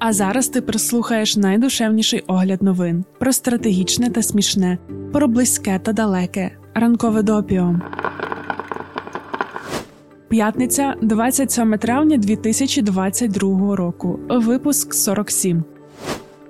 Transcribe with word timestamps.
А 0.00 0.12
зараз 0.12 0.48
ти 0.48 0.60
прислухаєш 0.60 1.36
найдушевніший 1.36 2.24
огляд 2.26 2.62
новин 2.62 3.04
про 3.18 3.32
стратегічне 3.32 4.10
та 4.10 4.22
смішне, 4.22 4.78
про 5.12 5.28
близьке 5.28 5.78
та 5.78 5.92
далеке. 5.92 6.50
Ранкове 6.74 7.22
допіо. 7.22 7.80
П'ятниця, 10.28 10.94
27 11.02 11.78
травня 11.78 12.16
2022 12.16 13.76
року. 13.76 14.20
Випуск 14.28 14.94
47. 14.94 15.64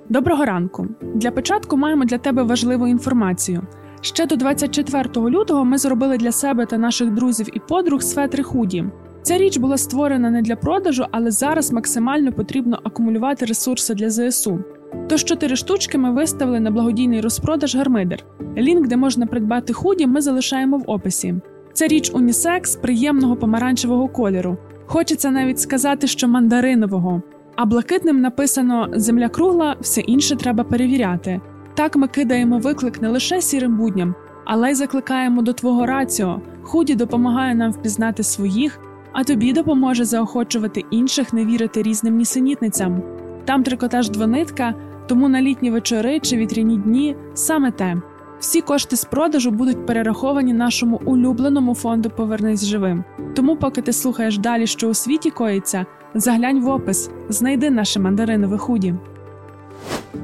Доброго 0.09 0.45
ранку. 0.45 0.87
Для 1.15 1.31
початку 1.31 1.77
маємо 1.77 2.05
для 2.05 2.17
тебе 2.17 2.43
важливу 2.43 2.87
інформацію. 2.87 3.61
Ще 4.01 4.25
до 4.25 4.35
24 4.35 5.09
лютого 5.15 5.65
ми 5.65 5.77
зробили 5.77 6.17
для 6.17 6.31
себе 6.31 6.65
та 6.65 6.77
наших 6.77 7.11
друзів 7.11 7.47
і 7.53 7.59
подруг 7.59 8.01
светри 8.01 8.43
худі. 8.43 8.85
Ця 9.23 9.37
річ 9.37 9.57
була 9.57 9.77
створена 9.77 10.29
не 10.29 10.41
для 10.41 10.55
продажу, 10.55 11.05
але 11.11 11.31
зараз 11.31 11.71
максимально 11.71 12.31
потрібно 12.33 12.79
акумулювати 12.83 13.45
ресурси 13.45 13.93
для 13.93 14.09
ЗСУ. 14.09 14.59
Тож 15.09 15.23
чотири 15.23 15.55
штучки 15.55 15.97
ми 15.97 16.11
виставили 16.13 16.59
на 16.59 16.71
благодійний 16.71 17.21
розпродаж 17.21 17.75
гармидер. 17.75 18.23
Лінк, 18.57 18.87
де 18.87 18.97
можна 18.97 19.25
придбати 19.25 19.73
худі, 19.73 20.07
ми 20.07 20.21
залишаємо 20.21 20.77
в 20.77 20.83
описі. 20.87 21.35
Це 21.73 21.87
річ 21.87 22.11
унісекс 22.13 22.75
приємного 22.75 23.35
помаранчевого 23.35 24.07
кольору. 24.07 24.57
Хочеться 24.85 25.31
навіть 25.31 25.59
сказати, 25.59 26.07
що 26.07 26.27
мандаринового. 26.27 27.21
А 27.55 27.65
блакитним 27.65 28.21
написано 28.21 28.87
Земля 28.93 29.29
кругла, 29.29 29.75
все 29.81 30.01
інше 30.01 30.35
треба 30.35 30.63
перевіряти. 30.63 31.41
Так 31.73 31.95
ми 31.95 32.07
кидаємо 32.07 32.59
виклик 32.59 33.01
не 33.01 33.09
лише 33.09 33.41
сірим 33.41 33.77
будням, 33.77 34.15
але 34.45 34.71
й 34.71 34.75
закликаємо 34.75 35.41
до 35.41 35.53
твого 35.53 35.85
раціо. 35.85 36.41
Худі 36.61 36.95
допомагає 36.95 37.55
нам 37.55 37.71
впізнати 37.71 38.23
своїх 38.23 38.79
а 39.13 39.23
тобі 39.23 39.53
допоможе 39.53 40.05
заохочувати 40.05 40.85
інших 40.91 41.33
не 41.33 41.45
вірити 41.45 41.81
різним 41.81 42.17
нісенітницям. 42.17 43.01
Там 43.45 43.63
трикотаж 43.63 44.09
двонитка, 44.09 44.73
тому 45.07 45.29
на 45.29 45.41
літні 45.41 45.71
вечори 45.71 46.19
чи 46.19 46.37
вітряні 46.37 46.77
дні 46.77 47.15
саме 47.33 47.71
те. 47.71 48.01
Всі 48.39 48.61
кошти 48.61 48.95
з 48.95 49.05
продажу 49.05 49.51
будуть 49.51 49.85
перераховані 49.85 50.53
нашому 50.53 51.01
улюбленому 51.05 51.75
фонду 51.75 52.09
Повернись 52.09 52.65
живим. 52.65 53.03
Тому, 53.35 53.55
поки 53.55 53.81
ти 53.81 53.93
слухаєш 53.93 54.37
далі, 54.37 54.67
що 54.67 54.89
у 54.89 54.93
світі 54.93 55.29
коїться, 55.29 55.85
заглянь 56.13 56.61
в 56.61 56.69
опис, 56.69 57.09
знайди 57.29 57.69
наше 57.69 57.99
мандаринове 57.99 58.57
худі. 58.57 58.95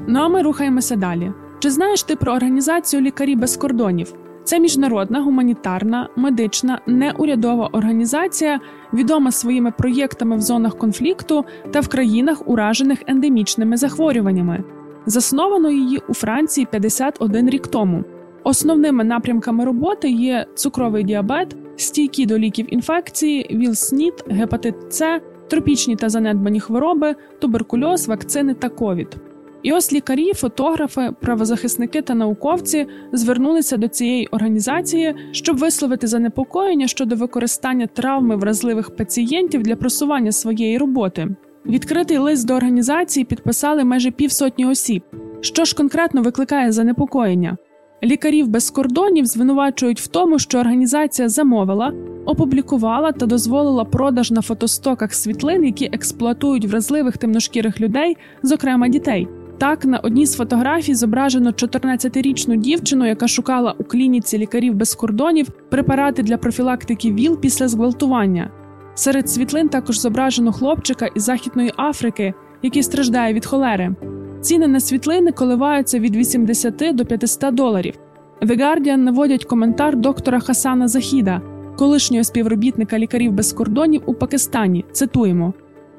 Ну 0.06 0.20
а 0.20 0.28
ми 0.28 0.42
рухаємося 0.42 0.96
далі. 0.96 1.32
Чи 1.58 1.70
знаєш 1.70 2.02
ти 2.02 2.16
про 2.16 2.32
організацію 2.32 3.02
Лікарі 3.02 3.36
без 3.36 3.56
кордонів? 3.56 4.14
Це 4.48 4.60
міжнародна 4.60 5.22
гуманітарна, 5.22 6.08
медична, 6.16 6.80
неурядова 6.86 7.66
організація, 7.72 8.60
відома 8.92 9.32
своїми 9.32 9.70
проєктами 9.70 10.36
в 10.36 10.40
зонах 10.40 10.78
конфлікту 10.78 11.44
та 11.70 11.80
в 11.80 11.88
країнах, 11.88 12.48
уражених 12.48 12.98
ендемічними 13.06 13.76
захворюваннями. 13.76 14.64
Засновано 15.06 15.70
її 15.70 16.00
у 16.08 16.14
Франції 16.14 16.66
51 16.70 17.50
рік 17.50 17.66
тому. 17.66 18.04
Основними 18.44 19.04
напрямками 19.04 19.64
роботи 19.64 20.10
є 20.10 20.46
цукровий 20.54 21.04
діабет, 21.04 21.56
стійкі 21.76 22.26
до 22.26 22.38
ліків 22.38 22.74
інфекції, 22.74 23.46
ВІЛ-СНІД, 23.50 24.24
гепатит 24.30 24.74
С, 24.90 25.20
тропічні 25.48 25.96
та 25.96 26.08
занедбані 26.08 26.60
хвороби, 26.60 27.14
туберкульоз, 27.38 28.08
вакцини 28.08 28.54
та 28.54 28.68
ковід. 28.68 29.16
І 29.62 29.72
ось 29.72 29.92
лікарі, 29.92 30.32
фотографи, 30.32 31.10
правозахисники 31.20 32.02
та 32.02 32.14
науковці 32.14 32.86
звернулися 33.12 33.76
до 33.76 33.88
цієї 33.88 34.26
організації, 34.26 35.14
щоб 35.32 35.56
висловити 35.56 36.06
занепокоєння 36.06 36.86
щодо 36.86 37.16
використання 37.16 37.86
травми 37.86 38.36
вразливих 38.36 38.96
пацієнтів 38.96 39.62
для 39.62 39.76
просування 39.76 40.32
своєї 40.32 40.78
роботи. 40.78 41.28
Відкритий 41.66 42.18
лист 42.18 42.46
до 42.46 42.54
організації 42.54 43.24
підписали 43.24 43.84
майже 43.84 44.10
півсотні 44.10 44.66
осіб. 44.66 45.02
Що 45.40 45.64
ж 45.64 45.76
конкретно 45.76 46.22
викликає 46.22 46.72
занепокоєння? 46.72 47.56
Лікарів 48.02 48.48
без 48.48 48.70
кордонів 48.70 49.26
звинувачують 49.26 50.00
в 50.00 50.06
тому, 50.06 50.38
що 50.38 50.58
організація 50.58 51.28
замовила, 51.28 51.92
опублікувала 52.26 53.12
та 53.12 53.26
дозволила 53.26 53.84
продаж 53.84 54.30
на 54.30 54.42
фотостоках 54.42 55.14
світлин, 55.14 55.64
які 55.64 55.90
експлуатують 55.92 56.64
вразливих 56.64 57.16
темношкірих 57.16 57.80
людей, 57.80 58.16
зокрема 58.42 58.88
дітей. 58.88 59.28
Так, 59.58 59.84
на 59.84 59.98
одній 59.98 60.26
з 60.26 60.36
фотографій 60.36 60.94
зображено 60.94 61.50
14-річну 61.50 62.56
дівчину, 62.56 63.06
яка 63.06 63.28
шукала 63.28 63.74
у 63.78 63.84
клініці 63.84 64.38
лікарів 64.38 64.74
без 64.74 64.94
кордонів 64.94 65.48
препарати 65.68 66.22
для 66.22 66.36
профілактики 66.36 67.12
ВІЛ 67.12 67.40
після 67.40 67.68
зґвалтування. 67.68 68.50
Серед 68.94 69.30
світлин 69.30 69.68
також 69.68 70.00
зображено 70.00 70.52
хлопчика 70.52 71.06
із 71.06 71.22
Західної 71.22 71.72
Африки, 71.76 72.34
який 72.62 72.82
страждає 72.82 73.34
від 73.34 73.46
холери. 73.46 73.94
Ціни 74.40 74.66
на 74.66 74.80
світлини 74.80 75.32
коливаються 75.32 75.98
від 75.98 76.16
80 76.16 76.74
до 76.94 77.04
500 77.04 77.54
доларів. 77.54 77.94
The 78.42 78.60
Guardian 78.60 78.96
наводять 78.96 79.44
коментар 79.44 79.96
доктора 79.96 80.40
Хасана 80.40 80.88
Західа, 80.88 81.40
колишнього 81.76 82.24
співробітника 82.24 82.98
лікарів 82.98 83.32
без 83.32 83.52
кордонів 83.52 84.02
у 84.06 84.14
Пакистані. 84.14 84.84
Цитуємо. 84.92 85.54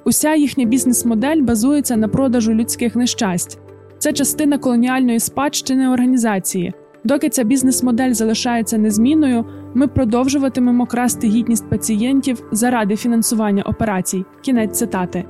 Уся 0.06 0.36
їхня 0.36 0.66
бізнес-модель 0.66 1.42
базується 1.42 1.98
на 1.98 2.08
продажу 2.08 2.54
людських 2.54 2.96
нещасть. 2.96 3.60
Це 3.98 4.14
частина 4.14 4.58
колоніальної 4.58 5.20
спадщини 5.20 5.90
організації. 5.90 6.74
Доки 7.04 7.30
ця 7.30 7.44
бізнес-модель 7.44 8.14
залишається 8.14 8.78
незмінною, 8.78 9.46
ми 9.74 9.88
продовжуватимемо 9.88 10.86
красти 10.86 11.28
гідність 11.28 11.70
пацієнтів 11.70 12.44
заради 12.52 12.96
фінансування 12.96 13.64
операцій. 13.64 14.26
Кінець 14.42 14.78
цитати. 14.78 15.26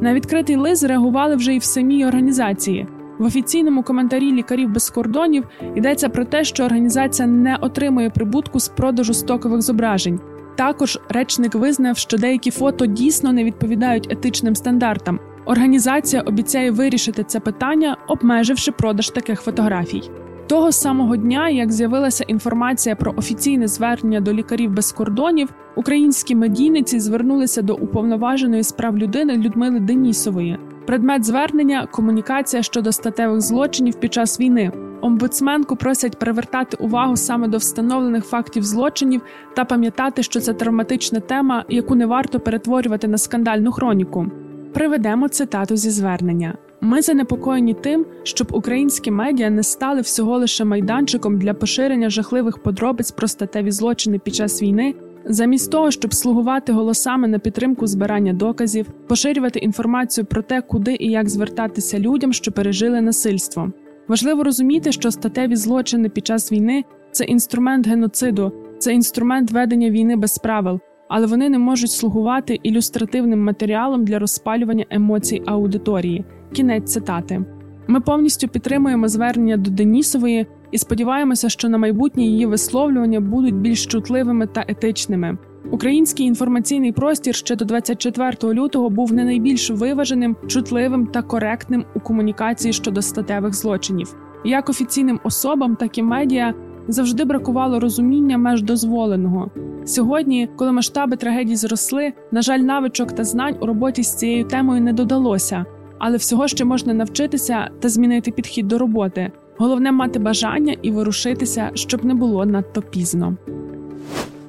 На 0.00 0.14
відкритий 0.14 0.56
лист 0.56 0.84
реагували 0.84 1.36
вже 1.36 1.54
і 1.54 1.58
в 1.58 1.64
самій 1.64 2.06
організації. 2.06 2.86
В 3.18 3.24
офіційному 3.24 3.82
коментарі 3.82 4.32
лікарів 4.32 4.70
без 4.70 4.90
кордонів 4.90 5.44
йдеться 5.74 6.08
про 6.08 6.24
те, 6.24 6.44
що 6.44 6.64
організація 6.64 7.28
не 7.28 7.56
отримує 7.56 8.10
прибутку 8.10 8.60
з 8.60 8.68
продажу 8.68 9.14
стокових 9.14 9.62
зображень. 9.62 10.20
Також 10.58 10.98
речник 11.08 11.54
визнав, 11.54 11.96
що 11.96 12.16
деякі 12.16 12.50
фото 12.50 12.86
дійсно 12.86 13.32
не 13.32 13.44
відповідають 13.44 14.12
етичним 14.12 14.54
стандартам. 14.56 15.20
Організація 15.44 16.22
обіцяє 16.22 16.70
вирішити 16.70 17.24
це 17.24 17.40
питання, 17.40 17.96
обмеживши 18.08 18.72
продаж 18.72 19.10
таких 19.10 19.40
фотографій. 19.40 20.10
Того 20.46 20.72
самого 20.72 21.16
дня, 21.16 21.48
як 21.48 21.72
з'явилася 21.72 22.24
інформація 22.24 22.96
про 22.96 23.14
офіційне 23.16 23.68
звернення 23.68 24.20
до 24.20 24.32
лікарів 24.32 24.70
без 24.70 24.92
кордонів, 24.92 25.48
українські 25.76 26.34
медійниці 26.34 27.00
звернулися 27.00 27.62
до 27.62 27.74
уповноваженої 27.74 28.62
справ 28.62 28.98
людини 28.98 29.36
Людмили 29.36 29.80
Денісової. 29.80 30.58
Предмет 30.86 31.24
звернення 31.24 31.86
комунікація 31.86 32.62
щодо 32.62 32.92
статевих 32.92 33.40
злочинів 33.40 33.94
під 33.94 34.14
час 34.14 34.40
війни. 34.40 34.72
Омбудсменку 35.00 35.76
просять 35.76 36.18
привертати 36.18 36.76
увагу 36.80 37.16
саме 37.16 37.48
до 37.48 37.58
встановлених 37.58 38.24
фактів 38.24 38.64
злочинів 38.64 39.22
та 39.56 39.64
пам'ятати, 39.64 40.22
що 40.22 40.40
це 40.40 40.54
травматична 40.54 41.20
тема, 41.20 41.64
яку 41.68 41.94
не 41.94 42.06
варто 42.06 42.40
перетворювати 42.40 43.08
на 43.08 43.18
скандальну 43.18 43.72
хроніку. 43.72 44.26
Приведемо 44.74 45.28
цитату 45.28 45.76
зі 45.76 45.90
звернення. 45.90 46.54
Ми 46.80 47.02
занепокоєні 47.02 47.74
тим, 47.74 48.06
щоб 48.22 48.48
українські 48.50 49.10
медіа 49.10 49.50
не 49.50 49.62
стали 49.62 50.00
всього 50.00 50.38
лише 50.38 50.64
майданчиком 50.64 51.38
для 51.38 51.54
поширення 51.54 52.10
жахливих 52.10 52.58
подробиць 52.58 53.10
про 53.10 53.28
статеві 53.28 53.70
злочини 53.70 54.18
під 54.18 54.34
час 54.34 54.62
війни, 54.62 54.94
замість 55.24 55.70
того, 55.70 55.90
щоб 55.90 56.14
слугувати 56.14 56.72
голосами 56.72 57.28
на 57.28 57.38
підтримку 57.38 57.86
збирання 57.86 58.32
доказів, 58.32 58.86
поширювати 59.06 59.58
інформацію 59.58 60.24
про 60.24 60.42
те, 60.42 60.60
куди 60.60 60.96
і 61.00 61.10
як 61.10 61.28
звертатися 61.28 61.98
людям, 61.98 62.32
що 62.32 62.52
пережили 62.52 63.00
насильство. 63.00 63.72
Важливо 64.08 64.44
розуміти, 64.44 64.92
що 64.92 65.10
статеві 65.10 65.56
злочини 65.56 66.08
під 66.08 66.26
час 66.26 66.52
війни 66.52 66.84
це 67.10 67.24
інструмент 67.24 67.88
геноциду, 67.88 68.52
це 68.78 68.94
інструмент 68.94 69.50
ведення 69.50 69.90
війни 69.90 70.16
без 70.16 70.38
правил, 70.38 70.80
але 71.08 71.26
вони 71.26 71.48
не 71.48 71.58
можуть 71.58 71.90
слугувати 71.90 72.60
ілюстративним 72.62 73.44
матеріалом 73.44 74.04
для 74.04 74.18
розпалювання 74.18 74.84
емоцій 74.90 75.42
аудиторії. 75.46 76.24
Кінець 76.52 76.92
цитати. 76.92 77.44
Ми 77.86 78.00
повністю 78.00 78.48
підтримуємо 78.48 79.08
звернення 79.08 79.56
до 79.56 79.70
Денісової 79.70 80.46
і 80.70 80.78
сподіваємося, 80.78 81.48
що 81.48 81.68
на 81.68 81.78
майбутнє 81.78 82.22
її 82.22 82.46
висловлювання 82.46 83.20
будуть 83.20 83.54
більш 83.54 83.86
чутливими 83.86 84.46
та 84.46 84.64
етичними. 84.68 85.38
Український 85.70 86.26
інформаційний 86.26 86.92
простір 86.92 87.34
ще 87.34 87.56
до 87.56 87.64
24 87.64 88.54
лютого 88.54 88.90
був 88.90 89.12
не 89.12 89.24
найбільш 89.24 89.70
виваженим, 89.70 90.36
чутливим 90.46 91.06
та 91.06 91.22
коректним 91.22 91.84
у 91.94 92.00
комунікації 92.00 92.72
щодо 92.72 93.02
статевих 93.02 93.54
злочинів. 93.54 94.16
Як 94.44 94.68
офіційним 94.68 95.20
особам, 95.24 95.76
так 95.76 95.98
і 95.98 96.02
медіа 96.02 96.54
завжди 96.88 97.24
бракувало 97.24 97.80
розуміння 97.80 98.38
меж 98.38 98.62
дозволеного. 98.62 99.50
Сьогодні, 99.84 100.48
коли 100.56 100.72
масштаби 100.72 101.16
трагедій 101.16 101.56
зросли, 101.56 102.12
на 102.32 102.42
жаль, 102.42 102.58
навичок 102.58 103.12
та 103.12 103.24
знань 103.24 103.56
у 103.60 103.66
роботі 103.66 104.02
з 104.02 104.14
цією 104.14 104.44
темою 104.44 104.82
не 104.82 104.92
додалося, 104.92 105.64
але 105.98 106.16
всього 106.16 106.48
ще 106.48 106.64
можна 106.64 106.94
навчитися 106.94 107.70
та 107.80 107.88
змінити 107.88 108.30
підхід 108.30 108.68
до 108.68 108.78
роботи. 108.78 109.32
Головне 109.58 109.92
мати 109.92 110.18
бажання 110.18 110.76
і 110.82 110.90
ворушитися, 110.90 111.70
щоб 111.74 112.04
не 112.04 112.14
було 112.14 112.46
надто 112.46 112.82
пізно. 112.82 113.36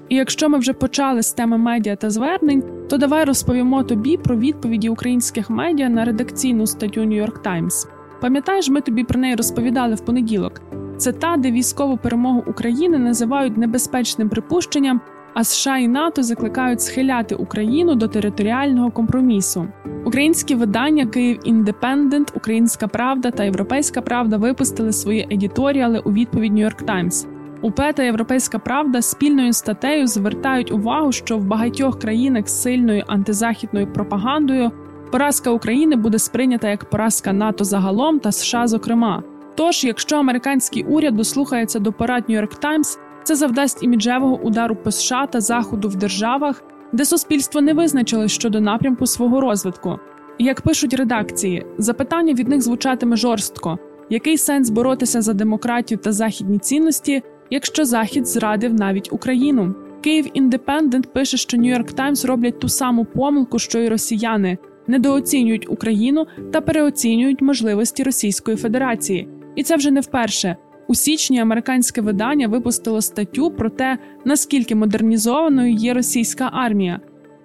І 0.09 0.15
якщо 0.15 0.49
ми 0.49 0.57
вже 0.57 0.73
почали 0.73 1.23
з 1.23 1.33
теми 1.33 1.57
медіа 1.57 1.95
та 1.95 2.09
звернень, 2.09 2.63
то 2.89 2.97
давай 2.97 3.25
розповімо 3.25 3.83
тобі 3.83 4.17
про 4.17 4.37
відповіді 4.37 4.89
українських 4.89 5.49
медіа 5.49 5.89
на 5.89 6.05
редакційну 6.05 6.67
статтю 6.67 7.01
New 7.01 7.25
York 7.25 7.41
Times. 7.43 7.87
Пам'ятаєш, 8.21 8.69
ми 8.69 8.81
тобі 8.81 9.03
про 9.03 9.19
неї 9.19 9.35
розповідали 9.35 9.95
в 9.95 10.05
понеділок. 10.05 10.61
Це 10.97 11.11
та, 11.11 11.37
де 11.37 11.51
військову 11.51 11.97
перемогу 11.97 12.43
України 12.47 12.97
називають 12.97 13.57
небезпечним 13.57 14.29
припущенням, 14.29 15.01
а 15.33 15.43
США 15.43 15.77
і 15.77 15.87
НАТО 15.87 16.23
закликають 16.23 16.81
схиляти 16.81 17.35
Україну 17.35 17.95
до 17.95 18.07
територіального 18.07 18.91
компромісу. 18.91 19.67
Українські 20.05 20.55
видання 20.55 21.05
Київ 21.05 21.39
Індепендент, 21.43 22.31
Українська 22.35 22.87
Правда 22.87 23.31
та 23.31 23.43
Європейська 23.43 24.01
Правда 24.01 24.37
випустили 24.37 24.93
свої 24.93 25.27
едіторіали 25.31 25.99
у 25.99 26.11
відповідь 26.11 26.53
New 26.53 26.65
York 26.65 26.85
Times. 26.85 27.38
УП 27.61 27.93
та 27.95 28.03
Європейська 28.03 28.59
Правда 28.59 29.01
спільною 29.01 29.53
статтею 29.53 30.07
звертають 30.07 30.71
увагу, 30.71 31.11
що 31.11 31.37
в 31.37 31.45
багатьох 31.45 31.99
країнах 31.99 32.49
з 32.49 32.61
сильною 32.61 33.03
антизахідною 33.07 33.93
пропагандою 33.93 34.71
поразка 35.11 35.49
України 35.49 35.95
буде 35.95 36.19
сприйнята 36.19 36.69
як 36.69 36.89
поразка 36.89 37.33
НАТО 37.33 37.63
загалом 37.63 38.19
та 38.19 38.31
США, 38.31 38.67
зокрема. 38.67 39.23
Тож, 39.55 39.83
якщо 39.83 40.17
американський 40.17 40.83
уряд 40.83 41.15
дослухається 41.15 41.79
до 41.79 41.91
порад 41.93 42.23
York 42.29 42.61
Times, 42.63 42.99
це 43.23 43.35
завдасть 43.35 43.83
іміджевого 43.83 44.39
удару 44.39 44.75
по 44.75 44.91
США 44.91 45.27
та 45.27 45.41
Заходу 45.41 45.89
в 45.89 45.95
державах, 45.95 46.63
де 46.91 47.05
суспільство 47.05 47.61
не 47.61 47.73
визначилось 47.73 48.31
щодо 48.31 48.61
напрямку 48.61 49.05
свого 49.05 49.41
розвитку. 49.41 49.99
Як 50.39 50.61
пишуть 50.61 50.93
редакції, 50.93 51.65
запитання 51.77 52.33
від 52.33 52.47
них 52.47 52.61
звучатиме 52.61 53.15
жорстко: 53.15 53.79
який 54.09 54.37
сенс 54.37 54.69
боротися 54.69 55.21
за 55.21 55.33
демократію 55.33 55.97
та 55.97 56.11
західні 56.11 56.59
цінності, 56.59 57.23
якщо 57.49 57.85
Захід 57.85 58.27
зрадив 58.27 58.73
навіть 58.73 59.13
Україну? 59.13 59.75
Київ 60.01 60.27
Індепендент 60.33 61.13
пише, 61.13 61.37
що 61.37 61.57
Нью-Йорк 61.57 61.93
Таймс 61.93 62.25
роблять 62.25 62.59
ту 62.59 62.69
саму 62.69 63.05
помилку, 63.05 63.59
що 63.59 63.79
й 63.79 63.87
росіяни, 63.87 64.57
недооцінюють 64.87 65.69
Україну 65.69 66.27
та 66.51 66.61
переоцінюють 66.61 67.41
можливості 67.41 68.03
Російської 68.03 68.57
Федерації. 68.57 69.27
І 69.55 69.63
це 69.63 69.75
вже 69.75 69.91
не 69.91 70.01
вперше. 70.01 70.55
У 70.87 70.95
січні 70.95 71.39
американське 71.39 72.01
видання 72.01 72.47
випустило 72.47 73.01
статтю 73.01 73.51
про 73.51 73.69
те, 73.69 73.97
наскільки 74.25 74.75
модернізованою 74.75 75.73
є 75.73 75.93
російська 75.93 76.49
армія. 76.53 76.99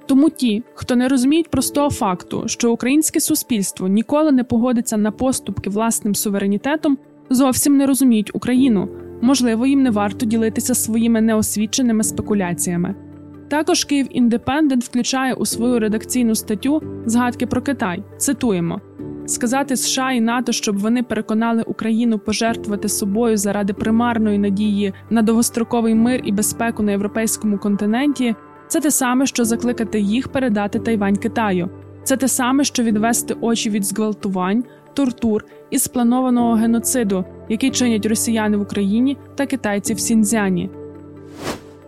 Тому 0.07 0.31
ті, 0.31 0.63
хто 0.75 0.97
не 0.97 1.09
розуміють 1.09 1.51
простого 1.51 1.91
факту, 1.91 2.45
що 2.47 2.73
українське 2.73 3.21
суспільство 3.21 3.89
ніколи 3.89 4.33
не 4.33 4.45
погодиться 4.45 4.97
на 4.97 5.11
поступки 5.11 5.71
власним 5.71 6.15
суверенітетом, 6.15 6.99
зовсім 7.31 7.77
не 7.77 7.87
розуміють 7.87 8.31
Україну. 8.35 8.89
Можливо, 9.21 9.67
їм 9.67 9.83
не 9.83 9.91
варто 9.91 10.27
ділитися 10.27 10.75
своїми 10.75 11.21
неосвіченими 11.21 12.05
спекуляціями. 12.05 12.95
Також 13.49 13.85
Київ 13.85 14.07
Індепендент 14.11 14.85
включає 14.85 15.35
у 15.35 15.47
свою 15.47 15.79
редакційну 15.79 16.35
статтю 16.35 16.83
згадки 17.07 17.47
про 17.47 17.63
Китай. 17.63 18.03
Цитуємо 18.19 18.81
сказати 19.27 19.77
США 19.77 20.13
і 20.13 20.21
НАТО, 20.21 20.53
щоб 20.53 20.79
вони 20.79 21.03
переконали 21.03 21.63
Україну 21.67 22.19
пожертвувати 22.19 22.89
собою 22.89 23.37
заради 23.37 23.73
примарної 23.73 24.39
надії 24.39 24.93
на 25.11 25.23
довгостроковий 25.23 25.95
мир 25.95 26.21
і 26.25 26.33
безпеку 26.33 26.83
на 26.83 26.91
європейському 26.91 27.59
континенті. 27.59 28.35
Це 28.69 28.81
те 28.81 28.91
саме, 28.91 29.27
що 29.27 29.45
закликати 29.45 30.01
їх 30.01 30.29
передати 30.29 30.79
Тайвань 30.79 31.17
Китаю. 31.17 31.71
Це 32.05 32.17
те 32.17 32.29
саме, 32.29 32.65
що 32.65 32.83
відвести 32.83 33.35
очі 33.41 33.71
від 33.71 33.85
зґвалтувань, 33.85 34.65
тортур 34.95 35.45
і 35.71 35.79
спланованого 35.79 36.55
геноциду, 36.55 37.25
який 37.49 37.71
чинять 37.71 38.07
росіяни 38.07 38.57
в 38.57 38.61
Україні 38.61 39.17
та 39.35 39.47
китайці 39.47 39.95
в 39.95 40.01
Сіньцзяні. 40.01 40.71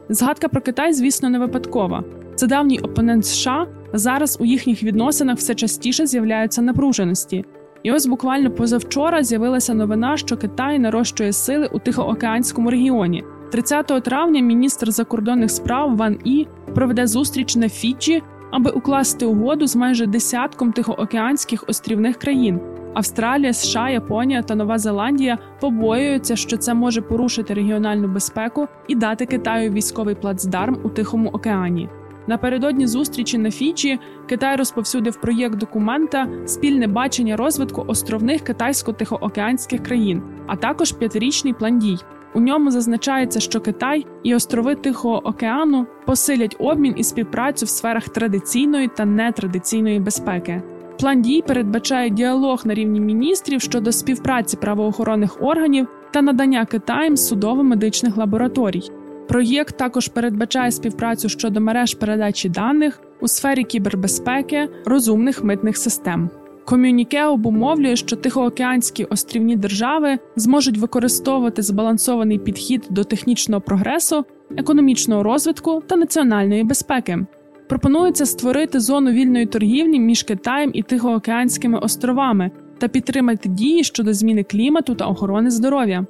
Згадка 0.08 0.48
про 0.48 0.60
Китай, 0.60 0.92
звісно, 0.92 1.30
не 1.30 1.38
випадкова. 1.38 2.04
Це 2.34 2.46
давній 2.46 2.78
опонент 2.78 3.26
США. 3.26 3.66
Зараз 3.92 4.36
у 4.40 4.44
їхніх 4.44 4.82
відносинах 4.82 5.36
все 5.38 5.54
частіше 5.54 6.06
з'являються 6.06 6.62
напруженості. 6.62 7.44
І 7.82 7.92
ось 7.92 8.06
буквально 8.06 8.50
позавчора 8.50 9.22
з'явилася 9.22 9.74
новина, 9.74 10.16
що 10.16 10.36
Китай 10.36 10.78
нарощує 10.78 11.32
сили 11.32 11.68
у 11.72 11.78
Тихоокеанському 11.78 12.70
регіоні. 12.70 13.24
30 13.50 14.02
травня 14.04 14.40
міністр 14.40 14.90
закордонних 14.90 15.50
справ 15.50 15.96
Ван 15.96 16.18
І 16.24 16.46
проведе 16.74 17.06
зустріч 17.06 17.56
на 17.56 17.68
Фіджі, 17.68 18.22
аби 18.50 18.70
укласти 18.70 19.26
угоду 19.26 19.66
з 19.66 19.76
майже 19.76 20.06
десятком 20.06 20.72
тихоокеанських 20.72 21.64
острівних 21.68 22.16
країн. 22.16 22.60
Австралія, 22.96 23.52
США, 23.52 23.88
Японія 23.88 24.42
та 24.42 24.54
Нова 24.54 24.78
Зеландія 24.78 25.38
побоюються, 25.60 26.36
що 26.36 26.56
це 26.56 26.74
може 26.74 27.00
порушити 27.00 27.54
регіональну 27.54 28.08
безпеку 28.08 28.68
і 28.88 28.94
дати 28.94 29.26
Китаю 29.26 29.70
військовий 29.70 30.14
плацдарм 30.14 30.78
у 30.84 30.88
Тихому 30.88 31.30
океані. 31.30 31.88
Напередодні 32.26 32.86
зустрічі 32.86 33.38
на 33.38 33.50
Фіджі 33.50 33.98
Китай 34.28 34.56
розповсюдив 34.56 35.20
проєкт 35.20 35.56
документа 35.56 36.28
спільне 36.46 36.86
бачення 36.86 37.36
розвитку 37.36 37.84
островних 37.86 38.42
китайсько-тихоокеанських 38.42 39.82
країн, 39.82 40.22
а 40.46 40.56
також 40.56 40.92
п'ятирічний 40.92 41.52
план 41.52 41.78
дій. 41.78 41.98
У 42.34 42.40
ньому 42.40 42.70
зазначається, 42.70 43.40
що 43.40 43.60
Китай 43.60 44.06
і 44.22 44.34
острови 44.34 44.74
Тихого 44.74 45.26
океану 45.26 45.86
посилять 46.06 46.56
обмін 46.58 46.94
і 46.96 47.04
співпрацю 47.04 47.66
в 47.66 47.68
сферах 47.68 48.08
традиційної 48.08 48.88
та 48.88 49.04
нетрадиційної 49.04 50.00
безпеки. 50.00 50.62
План 50.98 51.22
дій 51.22 51.42
передбачає 51.46 52.10
діалог 52.10 52.62
на 52.64 52.74
рівні 52.74 53.00
міністрів 53.00 53.60
щодо 53.60 53.92
співпраці 53.92 54.56
правоохоронних 54.56 55.42
органів 55.42 55.88
та 56.10 56.22
надання 56.22 56.64
Китаєм 56.64 57.14
судово-медичних 57.16 58.16
лабораторій. 58.16 58.90
Проєкт 59.28 59.76
також 59.76 60.08
передбачає 60.08 60.70
співпрацю 60.70 61.28
щодо 61.28 61.60
мереж 61.60 61.94
передачі 61.94 62.48
даних 62.48 63.00
у 63.20 63.28
сфері 63.28 63.64
кібербезпеки, 63.64 64.68
розумних 64.84 65.44
митних 65.44 65.76
систем. 65.76 66.30
Ком'юніке 66.64 67.24
обумовлює, 67.24 67.96
що 67.96 68.16
тихоокеанські 68.16 69.04
острівні 69.04 69.56
держави 69.56 70.18
зможуть 70.36 70.78
використовувати 70.78 71.62
збалансований 71.62 72.38
підхід 72.38 72.86
до 72.90 73.04
технічного 73.04 73.60
прогресу, 73.60 74.24
економічного 74.56 75.22
розвитку 75.22 75.82
та 75.86 75.96
національної 75.96 76.64
безпеки. 76.64 77.26
Пропонується 77.68 78.26
створити 78.26 78.80
зону 78.80 79.10
вільної 79.10 79.46
торгівлі 79.46 80.00
між 80.00 80.22
Китаєм 80.22 80.70
і 80.74 80.82
Тихоокеанськими 80.82 81.78
островами 81.78 82.50
та 82.78 82.88
підтримати 82.88 83.48
дії 83.48 83.84
щодо 83.84 84.14
зміни 84.14 84.44
клімату 84.44 84.94
та 84.94 85.06
охорони 85.06 85.50
здоров'я. 85.50 86.06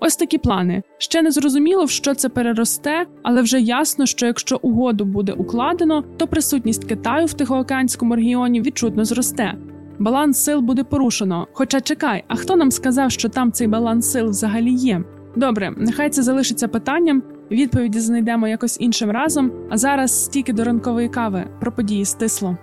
Ось 0.00 0.16
такі 0.16 0.38
плани. 0.38 0.82
Ще 0.98 1.22
не 1.22 1.30
зрозуміло, 1.30 1.84
в 1.84 1.90
що 1.90 2.14
це 2.14 2.28
переросте, 2.28 3.06
але 3.22 3.42
вже 3.42 3.60
ясно, 3.60 4.06
що 4.06 4.26
якщо 4.26 4.58
угоду 4.62 5.04
буде 5.04 5.32
укладено, 5.32 6.04
то 6.16 6.26
присутність 6.26 6.84
Китаю 6.84 7.26
в 7.26 7.32
Тихоокеанському 7.32 8.16
регіоні 8.16 8.60
відчутно 8.60 9.04
зросте. 9.04 9.54
Баланс 9.98 10.44
сил 10.44 10.60
буде 10.60 10.84
порушено. 10.84 11.46
Хоча 11.52 11.80
чекай, 11.80 12.24
а 12.28 12.36
хто 12.36 12.56
нам 12.56 12.70
сказав, 12.70 13.10
що 13.10 13.28
там 13.28 13.52
цей 13.52 13.66
баланс 13.66 14.12
сил 14.12 14.28
взагалі 14.28 14.72
є? 14.72 15.04
Добре, 15.36 15.74
нехай 15.76 16.10
це 16.10 16.22
залишиться 16.22 16.68
питанням. 16.68 17.22
Відповіді 17.50 18.00
знайдемо 18.00 18.48
якось 18.48 18.76
іншим 18.80 19.10
разом. 19.10 19.52
А 19.70 19.76
зараз 19.76 20.24
стільки 20.24 20.52
до 20.52 20.64
ранкової 20.64 21.08
кави 21.08 21.44
про 21.60 21.72
події 21.72 22.04
стисло. 22.04 22.56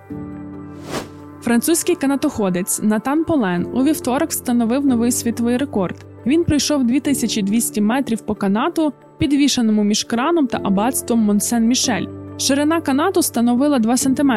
Французький 1.41 1.95
канатоходець 1.95 2.79
Натан 2.83 3.23
Полен 3.23 3.67
у 3.73 3.83
вівторок 3.83 4.29
встановив 4.29 4.85
новий 4.85 5.11
світовий 5.11 5.57
рекорд. 5.57 5.95
Він 6.25 6.43
пройшов 6.43 6.83
2200 6.83 7.81
метрів 7.81 8.21
по 8.21 8.35
канату, 8.35 8.93
підвішеному 9.17 9.83
між 9.83 10.03
краном 10.03 10.47
та 10.47 10.59
аббатством 10.63 11.31
Монсен-Мішель. 11.31 12.07
Ширина 12.37 12.81
канату 12.81 13.21
становила 13.21 13.79
2 13.79 13.97
см, 13.97 14.31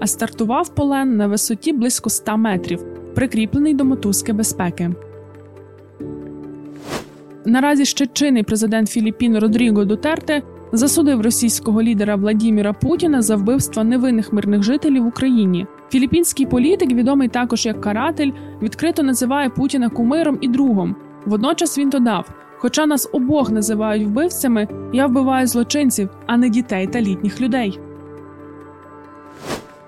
а 0.00 0.06
стартував 0.06 0.74
полен 0.74 1.16
на 1.16 1.26
висоті 1.26 1.72
близько 1.72 2.10
100 2.10 2.36
метрів, 2.36 2.84
прикріплений 3.14 3.74
до 3.74 3.84
мотузки 3.84 4.32
безпеки. 4.32 4.90
Наразі 7.46 7.84
ще 7.84 8.06
чинний 8.06 8.42
президент 8.42 8.88
Філіппін 8.88 9.38
Родріго 9.38 9.84
Дутерте 9.84 10.42
засудив 10.72 11.20
російського 11.20 11.82
лідера 11.82 12.16
Владіміра 12.16 12.72
Путіна 12.72 13.22
за 13.22 13.36
вбивство 13.36 13.84
невинних 13.84 14.32
мирних 14.32 14.62
жителів 14.62 15.04
в 15.04 15.06
Україні. 15.06 15.66
Філіппінський 15.90 16.46
політик, 16.46 16.92
відомий 16.92 17.28
також 17.28 17.66
як 17.66 17.80
каратель, 17.80 18.30
відкрито 18.62 19.02
називає 19.02 19.50
Путіна 19.50 19.88
кумиром 19.88 20.38
і 20.40 20.48
другом. 20.48 20.96
Водночас 21.26 21.78
він 21.78 21.90
додав: 21.90 22.28
хоча 22.58 22.86
нас 22.86 23.08
обох 23.12 23.50
називають 23.50 24.06
вбивцями, 24.06 24.68
я 24.92 25.06
вбиваю 25.06 25.46
злочинців, 25.46 26.08
а 26.26 26.36
не 26.36 26.48
дітей 26.48 26.86
та 26.86 27.00
літніх 27.00 27.40
людей. 27.40 27.78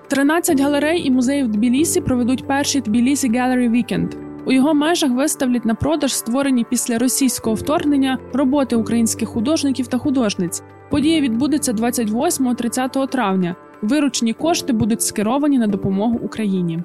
13 0.07 0.61
галерей 0.61 1.07
і 1.07 1.11
музеїв 1.11 1.47
Тбілісі 1.47 2.01
проведуть 2.01 2.47
перший 2.47 2.81
Тбілісі 2.81 3.29
Gallery 3.29 3.71
Weekend. 3.71 4.26
У 4.47 4.51
його 4.51 4.73
межах 4.73 5.11
виставлять 5.11 5.65
на 5.65 5.75
продаж 5.75 6.15
створені 6.15 6.65
після 6.69 6.97
російського 6.97 7.55
вторгнення 7.55 8.17
роботи 8.33 8.75
українських 8.75 9.29
художників 9.29 9.87
та 9.87 9.97
художниць. 9.97 10.63
Подія 10.89 11.21
відбудеться 11.21 11.73
28-30 11.73 13.07
травня. 13.07 13.55
Виручені 13.81 14.33
кошти 14.33 14.73
будуть 14.73 15.01
скеровані 15.01 15.57
на 15.57 15.67
допомогу 15.67 16.19
Україні. 16.23 16.79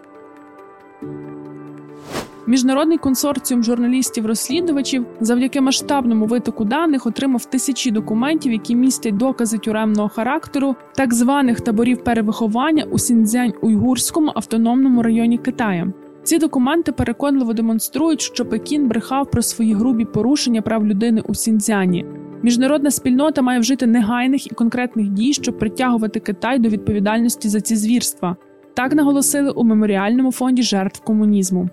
Міжнародний 2.46 2.98
консорціум 2.98 3.64
журналістів-розслідувачів 3.64 5.06
завдяки 5.20 5.60
масштабному 5.60 6.26
витоку 6.26 6.64
даних 6.64 7.06
отримав 7.06 7.44
тисячі 7.44 7.90
документів, 7.90 8.52
які 8.52 8.74
містять 8.74 9.16
докази 9.16 9.58
тюремного 9.58 10.08
характеру 10.08 10.76
так 10.94 11.14
званих 11.14 11.60
таборів 11.60 12.04
перевиховання 12.04 12.84
у 12.84 12.98
Сіньцзянь-Уйгурському 12.98 14.32
автономному 14.34 15.02
районі 15.02 15.38
Китаю. 15.38 15.92
Ці 16.22 16.38
документи 16.38 16.92
переконливо 16.92 17.52
демонструють, 17.52 18.20
що 18.20 18.44
Пекін 18.44 18.88
брехав 18.88 19.30
про 19.30 19.42
свої 19.42 19.74
грубі 19.74 20.04
порушення 20.04 20.62
прав 20.62 20.86
людини 20.86 21.22
у 21.28 21.34
Сіньцзяні. 21.34 22.06
Міжнародна 22.42 22.90
спільнота 22.90 23.42
має 23.42 23.60
вжити 23.60 23.86
негайних 23.86 24.46
і 24.46 24.54
конкретних 24.54 25.08
дій, 25.08 25.32
щоб 25.32 25.58
притягувати 25.58 26.20
Китай 26.20 26.58
до 26.58 26.68
відповідальності 26.68 27.48
за 27.48 27.60
ці 27.60 27.76
звірства. 27.76 28.36
Так 28.74 28.94
наголосили 28.94 29.50
у 29.50 29.64
меморіальному 29.64 30.32
фонді 30.32 30.62
жертв 30.62 31.00
комунізму. 31.00 31.68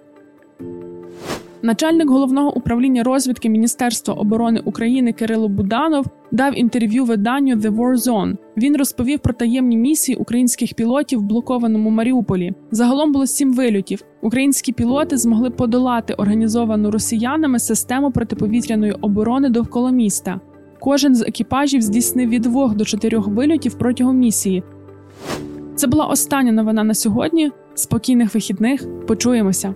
Начальник 1.61 2.09
головного 2.09 2.57
управління 2.57 3.03
розвідки 3.03 3.49
Міністерства 3.49 4.13
оборони 4.13 4.61
України 4.65 5.13
Кирило 5.13 5.47
Буданов 5.47 6.05
дав 6.31 6.59
інтерв'ю 6.59 7.05
виданню 7.05 7.55
The 7.55 7.75
War 7.75 7.95
Zone. 7.95 8.37
Він 8.57 8.77
розповів 8.77 9.19
про 9.19 9.33
таємні 9.33 9.77
місії 9.77 10.15
українських 10.15 10.73
пілотів 10.73 11.19
в 11.19 11.23
блокованому 11.23 11.89
Маріуполі. 11.89 12.53
Загалом 12.71 13.11
було 13.11 13.27
сім 13.27 13.53
вильотів. 13.53 14.03
Українські 14.21 14.73
пілоти 14.73 15.17
змогли 15.17 15.49
подолати 15.49 16.13
організовану 16.13 16.91
росіянами 16.91 17.59
систему 17.59 18.11
протиповітряної 18.11 18.91
оборони 18.91 19.49
довкола 19.49 19.91
міста. 19.91 20.39
Кожен 20.79 21.15
з 21.15 21.21
екіпажів 21.21 21.81
здійснив 21.81 22.29
від 22.29 22.41
двох 22.41 22.75
до 22.75 22.85
чотирьох 22.85 23.27
вильотів 23.27 23.73
протягом 23.73 24.17
місії. 24.17 24.63
Це 25.75 25.87
була 25.87 26.05
остання 26.05 26.51
новина 26.51 26.83
на 26.83 26.93
сьогодні. 26.93 27.51
Спокійних 27.73 28.33
вихідних. 28.33 29.05
Почуємося. 29.07 29.75